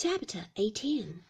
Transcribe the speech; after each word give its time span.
Chapter 0.00 0.46
18 0.54 1.24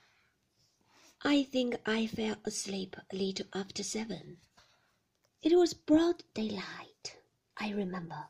I 1.23 1.43
think 1.43 1.77
I 1.87 2.07
fell 2.07 2.37
asleep 2.45 2.97
a 3.11 3.17
little 3.17 3.47
after 3.55 3.83
seven. 3.83 4.43
It 5.41 5.57
was 5.57 5.73
broad 5.73 6.23
daylight, 6.35 7.17
I 7.57 7.71
remember. 7.71 8.27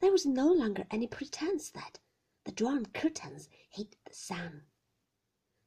There 0.00 0.10
was 0.10 0.26
no 0.26 0.48
longer 0.50 0.88
any 0.90 1.06
pretence 1.06 1.70
that 1.70 2.00
the 2.42 2.50
drawn 2.50 2.86
curtains 2.86 3.48
hid 3.68 3.94
the 4.04 4.12
sun. 4.12 4.64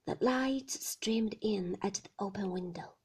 The 0.06 0.18
light 0.20 0.70
streamed 0.70 1.38
in 1.40 1.78
at 1.82 1.94
the 1.94 2.10
open 2.20 2.52
window 2.52 2.96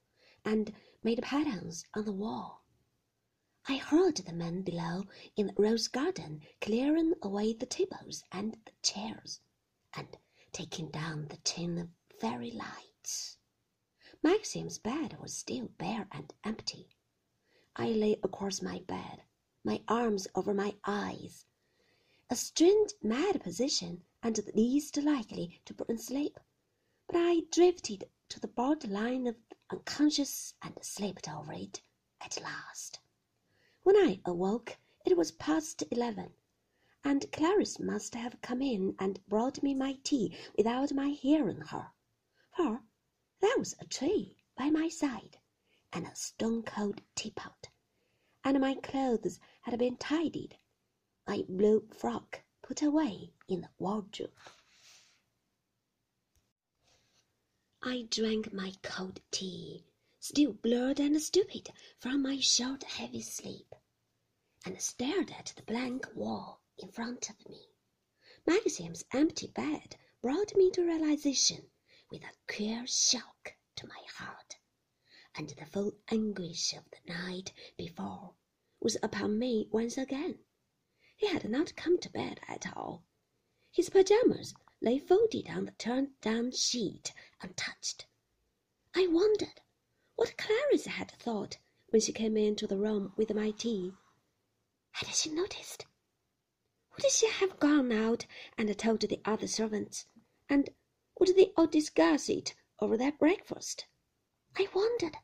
and 0.45 0.75
made 1.05 1.23
patterns 1.23 1.85
on 1.95 2.07
the 2.07 2.13
wall. 2.13 2.65
I 3.69 3.77
heard 3.77 4.17
the 4.17 4.33
men 4.33 4.63
below 4.63 5.05
in 5.37 5.47
the 5.47 5.55
rose 5.57 5.87
garden 5.87 6.43
clearing 6.61 7.15
away 7.23 7.53
the 7.53 7.67
tables 7.67 8.25
and 8.33 8.55
the 8.65 8.73
chairs, 8.83 9.39
and 9.95 10.19
taking 10.59 10.89
down 10.89 11.25
the 11.29 11.37
tin 11.45 11.79
of 11.79 11.89
fairy 12.21 12.51
lights. 12.51 13.37
Maxim's 14.25 14.77
bed 14.77 15.17
was 15.23 15.33
still 15.33 15.69
bare 15.79 16.09
and 16.11 16.35
empty. 16.43 16.89
I 17.77 17.91
lay 17.91 18.19
across 18.25 18.61
my 18.61 18.81
bed, 18.89 19.23
my 19.63 19.81
arms 19.87 20.27
over 20.35 20.53
my 20.53 20.75
eyes, 20.85 21.47
a 22.29 22.35
strange 22.35 22.91
mad 23.01 23.41
position 23.41 24.03
and 24.21 24.35
the 24.35 24.51
least 24.53 24.97
likely 24.97 25.61
to 25.65 25.75
bring 25.75 25.97
sleep. 25.97 26.41
But 27.07 27.19
I 27.19 27.43
drifted 27.53 28.09
to 28.29 28.41
the 28.41 28.49
borderline 28.49 29.29
of 29.29 29.37
unconscious 29.71 30.55
and 30.61 30.75
slept 30.83 31.29
over 31.29 31.53
it 31.53 31.83
at 32.21 32.43
last. 32.43 32.99
When 33.85 33.95
I 33.95 34.21
awoke, 34.25 34.77
it 35.07 35.17
was 35.17 35.31
past 35.31 35.85
eleven, 35.93 36.33
and 37.05 37.31
Clarice 37.31 37.79
must 37.79 38.15
have 38.15 38.41
come 38.43 38.61
in 38.61 38.95
and 38.99 39.25
brought 39.29 39.63
me 39.63 39.73
my 39.73 39.93
tea 40.03 40.37
without 40.57 40.93
my 40.93 41.11
hearing 41.11 41.61
her, 41.61 41.93
for 42.57 42.83
there 43.41 43.57
was 43.57 43.75
a 43.79 43.87
tray 43.87 44.37
by 44.57 44.69
my 44.69 44.89
side, 44.89 45.39
and 45.93 46.07
a 46.07 46.15
stone 46.17 46.63
cold 46.63 47.01
teapot, 47.15 47.69
and 48.43 48.61
my 48.61 48.75
clothes 48.75 49.39
had 49.63 49.79
been 49.79 49.97
tidied, 49.97 50.59
my 51.27 51.45
blue 51.49 51.87
frock 51.93 52.43
put 52.63 52.83
away 52.83 53.33
in 53.47 53.61
the 53.61 53.71
wardrobe. 53.79 54.33
I 57.81 58.09
drank 58.11 58.53
my 58.53 58.73
cold 58.83 59.21
tea, 59.31 59.85
still 60.19 60.53
blurred 60.53 60.99
and 60.99 61.23
stupid 61.23 61.71
from 62.01 62.23
my 62.23 62.41
short 62.41 62.83
heavy 62.83 63.23
sleep, 63.23 63.75
and 64.65 64.83
stared 64.83 65.31
at 65.31 65.53
the 65.55 65.63
blank 65.63 66.09
wall 66.15 66.61
in 66.81 66.91
front 66.91 67.29
of 67.29 67.49
me. 67.49 67.69
Maxim's 68.47 69.05
empty 69.13 69.49
bed 69.49 69.97
brought 70.23 70.57
me 70.57 70.71
to 70.71 70.85
realization 70.85 71.71
with 72.11 72.23
a 72.23 72.33
queer 72.47 72.87
shock 72.87 73.57
to 73.77 73.87
my 73.87 74.03
heart, 74.15 74.57
and 75.35 75.51
the 75.51 75.67
full 75.67 75.93
anguish 76.11 76.73
of 76.75 76.85
the 76.91 77.13
night 77.13 77.53
before 77.77 78.35
was 78.81 78.97
upon 79.03 79.39
me 79.39 79.67
once 79.71 79.99
again. 79.99 80.39
He 81.17 81.27
had 81.27 81.51
not 81.51 81.75
come 81.75 81.99
to 81.99 82.11
bed 82.11 82.41
at 82.47 82.77
all. 82.77 83.05
His 83.73 83.91
pajamas 83.91 84.55
lay 84.81 84.99
folded 84.99 85.49
on 85.51 85.65
the 85.65 85.73
turned 85.73 86.21
down 86.21 86.53
sheet 86.53 87.13
untouched. 87.43 88.07
I 88.95 89.07
wondered 89.09 89.61
what 90.15 90.37
Clarice 90.39 90.87
had 90.87 91.11
thought 91.11 91.59
when 91.89 92.01
she 92.01 92.13
came 92.13 92.37
into 92.37 92.67
the 92.67 92.79
room 92.79 93.13
with 93.17 93.35
my 93.35 93.51
tea. 93.51 93.93
Had 94.93 95.15
she 95.15 95.31
noticed? 95.31 95.87
Would 97.01 97.13
she 97.13 97.29
have 97.29 97.61
gone 97.61 97.93
out 97.93 98.27
and 98.57 98.77
told 98.77 99.03
the 99.03 99.21
other 99.25 99.47
servants, 99.47 100.07
and 100.49 100.69
would 101.21 101.37
they 101.37 101.53
all 101.57 101.69
discuss 101.69 102.29
it 102.29 102.57
over 102.81 102.97
their 102.97 103.13
breakfast? 103.13 103.87
I 104.57 104.67
wondered 104.75 105.17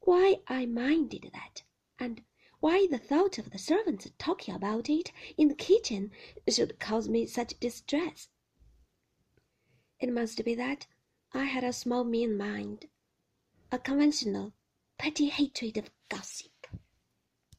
why 0.00 0.42
I 0.46 0.66
minded 0.66 1.30
that, 1.32 1.62
and 1.98 2.22
why 2.60 2.86
the 2.86 2.98
thought 2.98 3.38
of 3.38 3.48
the 3.48 3.58
servants 3.58 4.10
talking 4.18 4.54
about 4.54 4.90
it 4.90 5.10
in 5.38 5.48
the 5.48 5.54
kitchen 5.54 6.10
should 6.46 6.78
cause 6.78 7.08
me 7.08 7.24
such 7.24 7.58
distress. 7.58 8.28
It 10.00 10.12
must 10.12 10.44
be 10.44 10.54
that 10.54 10.86
I 11.32 11.44
had 11.44 11.64
a 11.64 11.72
small 11.72 12.04
mean 12.04 12.36
mind, 12.36 12.90
a 13.72 13.78
conventional, 13.78 14.52
petty 14.98 15.30
hatred 15.30 15.78
of 15.78 15.90
gossip. 16.10 16.59